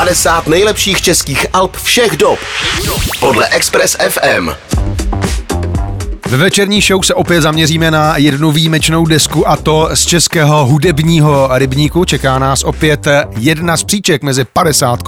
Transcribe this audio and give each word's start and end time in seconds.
50 0.00 0.46
nejlepších 0.46 1.02
českých 1.02 1.46
alb 1.52 1.76
všech 1.76 2.16
dob 2.16 2.38
podle 3.20 3.48
Express 3.48 3.96
FM. 4.08 4.48
Ve 6.26 6.36
večerní 6.36 6.80
show 6.80 7.02
se 7.02 7.14
opět 7.14 7.40
zaměříme 7.40 7.90
na 7.90 8.16
jednu 8.16 8.50
výjimečnou 8.50 9.06
desku 9.06 9.48
a 9.48 9.56
to 9.56 9.88
z 9.94 10.06
českého 10.06 10.66
hudebního 10.66 11.48
rybníku. 11.52 12.04
Čeká 12.04 12.38
nás 12.38 12.64
opět 12.64 13.08
jedna 13.36 13.76
z 13.76 13.84
příček 13.84 14.22
mezi 14.22 14.44
50 14.44 15.00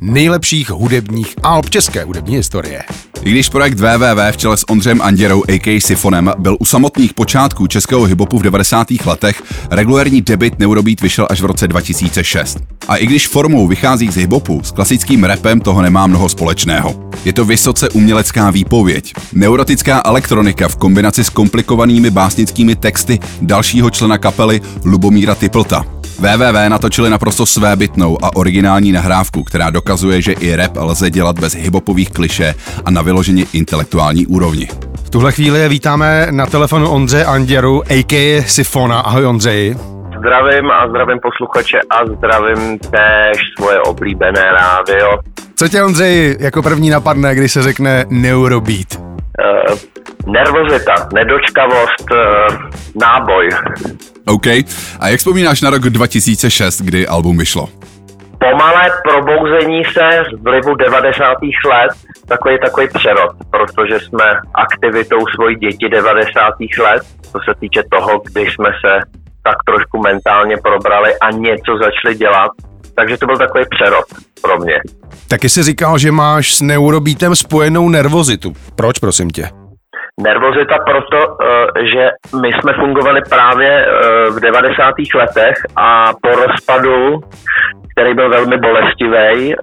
nejlepších 0.00 0.70
hudebních 0.70 1.34
alb 1.42 1.70
české 1.70 2.04
hudební 2.04 2.36
historie. 2.36 2.82
I 3.22 3.30
když 3.30 3.48
projekt 3.48 3.80
WWW 3.80 4.32
v 4.32 4.36
čele 4.36 4.56
s 4.56 4.68
Ondřejem 4.68 5.02
Anděrou 5.02 5.44
a.k. 5.48 5.80
Sifonem 5.80 6.32
byl 6.38 6.56
u 6.60 6.64
samotných 6.64 7.14
počátků 7.14 7.66
českého 7.66 8.04
hiphopu 8.04 8.38
v 8.38 8.42
90. 8.42 8.86
letech, 9.06 9.42
regulární 9.70 10.22
debit 10.22 10.58
Neurobít 10.58 11.00
vyšel 11.00 11.26
až 11.30 11.40
v 11.40 11.44
roce 11.44 11.68
2006. 11.68 12.58
A 12.88 12.96
i 12.96 13.06
když 13.06 13.28
formou 13.28 13.66
vychází 13.66 14.10
z 14.10 14.16
hiphopu, 14.16 14.60
s 14.64 14.70
klasickým 14.70 15.24
rapem 15.24 15.60
toho 15.60 15.82
nemá 15.82 16.06
mnoho 16.06 16.28
společného. 16.28 17.10
Je 17.24 17.32
to 17.32 17.44
vysoce 17.44 17.88
umělecká 17.88 18.50
výpověď. 18.50 19.14
Neurotická 19.32 20.02
elektronika 20.04 20.68
v 20.68 20.76
kombinaci 20.76 21.24
s 21.24 21.30
komplikovanými 21.30 22.10
básnickými 22.10 22.76
texty 22.76 23.18
dalšího 23.42 23.90
člena 23.90 24.18
kapely 24.18 24.60
Lubomíra 24.84 25.34
Typlta. 25.34 25.84
WWW 26.18 26.68
natočili 26.68 27.10
naprosto 27.10 27.46
svébytnou 27.46 28.18
a 28.24 28.36
originální 28.36 28.92
nahrávku, 28.92 29.44
která 29.44 29.70
dokazuje, 29.70 30.22
že 30.22 30.32
i 30.32 30.56
rap 30.56 30.76
lze 30.76 31.10
dělat 31.10 31.38
bez 31.38 31.54
hibopových 31.54 32.10
kliše 32.10 32.54
a 32.84 32.90
na 32.90 33.02
vyloženě 33.02 33.44
intelektuální 33.52 34.26
úrovni. 34.26 34.68
V 35.04 35.10
tuhle 35.10 35.32
chvíli 35.32 35.68
vítáme 35.68 36.26
na 36.30 36.46
telefonu 36.46 36.90
Ondře 36.90 37.24
Anděru, 37.24 37.82
a.k.a. 37.90 38.42
Sifona. 38.46 39.00
Ahoj 39.00 39.26
Ondřej. 39.26 39.76
Zdravím 40.18 40.70
a 40.70 40.88
zdravím 40.88 41.18
posluchače 41.22 41.78
a 41.90 42.16
zdravím 42.16 42.78
též 42.78 43.38
svoje 43.58 43.80
oblíbené 43.80 44.44
rádio. 44.60 45.18
Co 45.56 45.68
tě 45.68 45.82
Ondřej 45.82 46.36
jako 46.40 46.62
první 46.62 46.90
napadne, 46.90 47.34
když 47.34 47.52
se 47.52 47.62
řekne 47.62 48.04
Neurobeat? 48.08 49.03
Nervozita, 50.26 50.94
nedočkavost, 51.14 52.10
uh, 52.10 52.56
náboj. 53.00 53.48
OK. 54.26 54.46
A 55.00 55.08
jak 55.08 55.18
vzpomínáš 55.18 55.62
na 55.62 55.70
rok 55.70 55.82
2006, 55.82 56.80
kdy 56.80 57.06
album 57.06 57.38
vyšlo? 57.38 57.68
Pomalé 58.38 58.90
probouzení 59.08 59.84
se 59.84 60.22
z 60.30 60.42
vlivu 60.42 60.74
90. 60.74 61.28
let, 61.70 61.90
takový 62.28 62.58
takový 62.64 62.88
přerod, 62.94 63.30
protože 63.50 64.00
jsme 64.00 64.24
aktivitou 64.54 65.18
svojí 65.34 65.56
děti 65.56 65.88
90. 65.88 66.54
let, 66.82 67.02
co 67.22 67.38
se 67.44 67.60
týče 67.60 67.82
toho, 67.98 68.22
když 68.32 68.54
jsme 68.54 68.68
se 68.86 69.00
tak 69.42 69.56
trošku 69.66 69.98
mentálně 69.98 70.56
probrali 70.56 71.18
a 71.18 71.30
něco 71.30 71.78
začali 71.82 72.14
dělat. 72.14 72.50
Takže 72.96 73.16
to 73.16 73.26
byl 73.26 73.36
takový 73.36 73.64
přerod 73.70 74.04
pro 74.42 74.58
mě. 74.58 74.74
Taky 75.28 75.48
jsi 75.48 75.62
říkal, 75.62 75.98
že 75.98 76.12
máš 76.12 76.54
s 76.54 76.60
neurobítem 76.60 77.36
spojenou 77.36 77.88
nervozitu. 77.88 78.52
Proč, 78.74 78.98
prosím 78.98 79.30
tě? 79.30 79.63
Nervozita 80.20 80.78
proto, 80.78 81.18
eh, 81.18 81.86
že 81.86 82.10
my 82.40 82.48
jsme 82.52 82.72
fungovali 82.72 83.20
právě 83.28 83.86
eh, 83.86 84.30
v 84.30 84.40
90. 84.40 84.94
letech 85.14 85.54
a 85.76 86.12
po 86.22 86.28
rozpadu, 86.28 87.20
který 87.92 88.14
byl 88.14 88.30
velmi 88.30 88.56
bolestivý, 88.56 89.54
eh, 89.54 89.56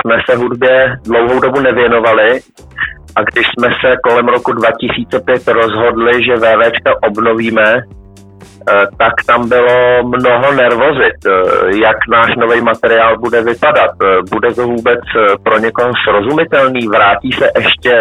jsme 0.00 0.16
se 0.30 0.36
hudbě 0.36 0.96
dlouhou 1.04 1.40
dobu 1.40 1.60
nevěnovali 1.60 2.40
a 3.16 3.22
když 3.22 3.46
jsme 3.46 3.68
se 3.80 3.96
kolem 4.08 4.28
roku 4.28 4.52
2005 4.52 5.48
rozhodli, 5.48 6.24
že 6.24 6.36
VVčka 6.36 6.94
obnovíme, 7.02 7.82
tak 8.98 9.12
tam 9.26 9.48
bylo 9.48 10.02
mnoho 10.02 10.52
nervozit, 10.52 11.18
eh, 11.26 11.30
jak 11.86 11.96
náš 12.08 12.36
nový 12.36 12.60
materiál 12.60 13.18
bude 13.18 13.42
vypadat. 13.42 13.90
Eh, 14.02 14.22
bude 14.30 14.54
to 14.54 14.62
vůbec 14.62 15.00
pro 15.42 15.58
někoho 15.58 15.90
srozumitelný? 16.04 16.88
Vrátí 16.88 17.32
se 17.32 17.50
ještě 17.58 17.94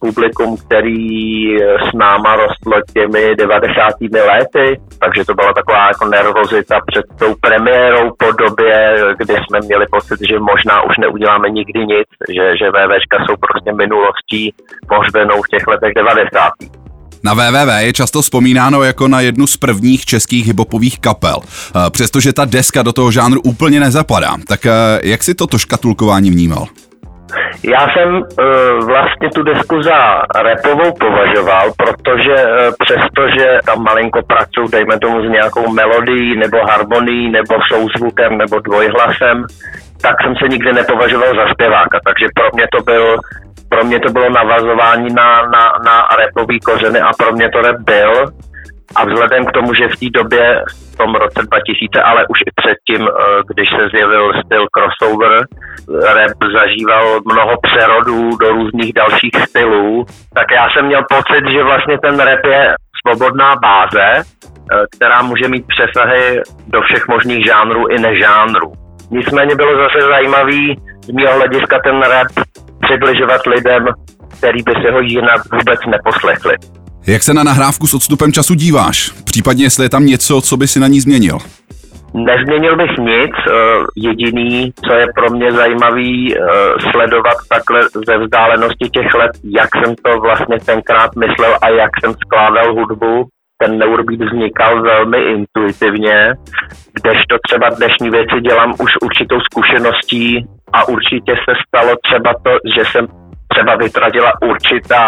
publikum, 0.00 0.56
který 0.56 1.56
s 1.58 1.92
náma 1.94 2.36
rostlo 2.36 2.72
těmi 2.94 3.36
90. 3.36 4.20
lety? 4.20 4.80
Takže 5.00 5.24
to 5.24 5.34
byla 5.34 5.52
taková 5.52 5.86
jako 5.86 6.04
nervozita 6.04 6.80
před 6.86 7.04
tou 7.18 7.34
premiérou 7.40 8.10
po 8.18 8.32
době, 8.32 8.96
kdy 9.18 9.34
jsme 9.34 9.58
měli 9.60 9.86
pocit, 9.90 10.18
že 10.28 10.38
možná 10.38 10.82
už 10.82 10.96
neuděláme 10.98 11.50
nikdy 11.50 11.80
nic, 11.86 12.08
že, 12.28 12.56
že 12.56 12.70
VVčka 12.70 13.16
jsou 13.24 13.34
prostě 13.46 13.72
minulostí 13.72 14.54
pohřbenou 14.88 15.42
v 15.42 15.48
těch 15.48 15.66
letech 15.66 15.92
90. 15.94 16.81
Na 17.24 17.34
WWW 17.34 17.68
je 17.78 17.92
často 17.92 18.22
vzpomínáno 18.22 18.82
jako 18.82 19.08
na 19.08 19.20
jednu 19.20 19.46
z 19.46 19.56
prvních 19.56 20.04
českých 20.04 20.46
hibopových 20.46 21.00
kapel. 21.00 21.36
Eh, 21.42 21.90
přestože 21.90 22.32
ta 22.32 22.44
deska 22.44 22.82
do 22.82 22.92
toho 22.92 23.10
žánru 23.10 23.40
úplně 23.40 23.80
nezapadá, 23.80 24.34
tak 24.48 24.66
eh, 24.66 24.70
jak 25.02 25.22
si 25.22 25.34
toto 25.34 25.58
škatulkování 25.58 26.30
vnímal? 26.30 26.66
Já 27.64 27.80
jsem 27.92 28.14
uh, 28.14 28.86
vlastně 28.86 29.28
tu 29.34 29.42
desku 29.42 29.82
za 29.82 30.22
repovou 30.42 30.92
považoval, 31.00 31.72
protože 31.76 32.34
uh, 32.34 32.74
přestože 32.84 33.58
tam 33.66 33.82
malinko 33.82 34.20
pracuji, 34.22 34.68
dejme 34.72 34.98
tomu 34.98 35.20
s 35.20 35.30
nějakou 35.30 35.72
melodií 35.72 36.36
nebo 36.36 36.56
harmonií 36.70 37.30
nebo 37.30 37.54
souzvukem 37.68 38.38
nebo 38.38 38.58
dvojhlasem, 38.58 39.46
tak 40.00 40.16
jsem 40.22 40.34
se 40.36 40.48
nikdy 40.48 40.72
nepovažoval 40.72 41.36
za 41.36 41.52
zpěváka, 41.52 41.98
takže 42.06 42.26
pro 42.34 42.48
mě 42.54 42.66
to 42.76 42.84
byl 42.84 43.16
pro 43.72 43.84
mě 43.84 44.00
to 44.00 44.12
bylo 44.12 44.30
navazování 44.30 45.08
na, 45.14 45.28
na, 45.54 45.64
na 45.84 46.08
repový 46.18 46.60
kořeny 46.60 47.00
a 47.00 47.10
pro 47.18 47.32
mě 47.32 47.50
to 47.50 47.58
rap 47.62 47.80
byl. 47.80 48.12
A 48.96 49.04
vzhledem 49.04 49.46
k 49.46 49.52
tomu, 49.52 49.74
že 49.74 49.88
v 49.88 49.98
té 50.00 50.08
době, 50.20 50.62
v 50.92 50.96
tom 50.96 51.14
roce 51.14 51.40
2000, 51.42 52.02
ale 52.02 52.20
už 52.32 52.38
i 52.48 52.50
předtím, 52.60 53.08
eh, 53.08 53.12
když 53.50 53.68
se 53.76 53.82
zjevil 53.94 54.32
styl 54.44 54.64
crossover, 54.74 55.34
rap 56.16 56.38
zažíval 56.58 57.20
mnoho 57.32 57.54
přerodů 57.66 58.36
do 58.36 58.48
různých 58.48 58.92
dalších 58.92 59.36
stylů, 59.48 60.04
tak 60.34 60.46
já 60.50 60.64
jsem 60.70 60.86
měl 60.86 61.02
pocit, 61.16 61.44
že 61.52 61.62
vlastně 61.62 61.96
ten 61.98 62.20
rap 62.20 62.44
je 62.46 62.74
svobodná 63.00 63.56
báze, 63.56 64.06
eh, 64.16 64.84
která 64.96 65.22
může 65.22 65.48
mít 65.48 65.64
přesahy 65.74 66.42
do 66.66 66.80
všech 66.82 67.08
možných 67.08 67.46
žánrů 67.46 67.88
i 67.88 67.96
nežánrů. 68.00 68.72
Nicméně 69.10 69.54
bylo 69.54 69.76
zase 69.76 70.06
zajímavý 70.06 70.76
z 71.02 71.10
mého 71.12 71.36
hlediska 71.36 71.78
ten 71.84 72.02
rap 72.02 72.51
přibližovat 72.86 73.40
lidem, 73.46 73.84
který 74.38 74.62
by 74.62 74.72
si 74.72 74.92
ho 74.92 75.00
jinak 75.00 75.40
vůbec 75.52 75.80
neposlechli. 75.86 76.54
Jak 77.06 77.22
se 77.22 77.34
na 77.34 77.42
nahrávku 77.42 77.86
s 77.86 77.94
odstupem 77.94 78.32
času 78.32 78.54
díváš? 78.54 79.10
Případně 79.24 79.64
jestli 79.64 79.84
je 79.84 79.88
tam 79.88 80.06
něco, 80.06 80.40
co 80.40 80.56
by 80.56 80.66
si 80.66 80.80
na 80.80 80.88
ní 80.88 81.00
změnil? 81.00 81.38
Nezměnil 82.14 82.76
bych 82.76 82.98
nic. 82.98 83.30
Eh, 83.48 83.52
jediný, 83.96 84.72
co 84.86 84.94
je 84.94 85.06
pro 85.14 85.30
mě 85.30 85.52
zajímavý, 85.52 86.36
eh, 86.36 86.40
sledovat 86.90 87.36
takhle 87.48 87.80
ze 88.06 88.18
vzdálenosti 88.18 88.88
těch 88.88 89.14
let, 89.14 89.30
jak 89.44 89.68
jsem 89.76 89.94
to 89.94 90.20
vlastně 90.20 90.56
tenkrát 90.66 91.10
myslel 91.16 91.56
a 91.62 91.68
jak 91.68 91.90
jsem 92.00 92.14
skládal 92.14 92.74
hudbu. 92.74 93.26
Ten 93.64 93.78
neurbít 93.78 94.20
vznikal 94.20 94.82
velmi 94.82 95.18
intuitivně, 95.18 96.32
kdežto 96.92 97.36
třeba 97.46 97.68
dnešní 97.68 98.10
věci 98.10 98.40
dělám 98.40 98.70
už 98.80 98.90
určitou 99.02 99.40
zkušeností 99.40 100.46
a 100.72 100.88
určitě 100.88 101.32
se 101.46 101.52
stalo 101.68 101.92
třeba 102.06 102.34
to, 102.44 102.50
že 102.76 102.82
jsem 102.90 103.06
třeba 103.48 103.76
vytradila 103.76 104.32
určitá 104.42 105.04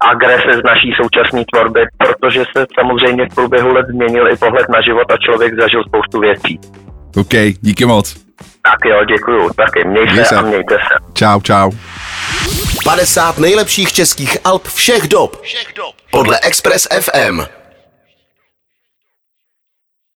agrese 0.00 0.52
z 0.60 0.62
naší 0.64 0.94
současné 1.02 1.42
tvorby, 1.52 1.80
protože 1.98 2.44
se 2.56 2.66
samozřejmě 2.78 3.26
v 3.26 3.34
průběhu 3.34 3.74
let 3.74 3.86
změnil 3.88 4.28
i 4.32 4.36
pohled 4.36 4.68
na 4.68 4.80
život 4.80 5.12
a 5.12 5.16
člověk 5.16 5.60
zažil 5.60 5.84
spoustu 5.84 6.20
věcí. 6.20 6.60
OK, 7.16 7.34
díky 7.60 7.84
moc. 7.86 8.16
Tak 8.62 8.78
jo, 8.84 9.04
děkuju. 9.04 9.50
Taky 9.56 9.88
mějte 9.88 10.24
se 10.24 10.36
a 10.36 10.42
mějte 10.42 10.74
se. 10.74 11.12
Čau, 11.14 11.40
čau. 11.40 11.70
50 12.84 13.38
nejlepších 13.38 13.92
českých 13.92 14.36
alb 14.44 14.62
všech 14.68 15.08
dob. 15.08 15.40
Všech 15.42 15.72
dob. 15.76 15.94
Podle 16.10 16.40
Express 16.40 16.88
FM. 17.00 17.61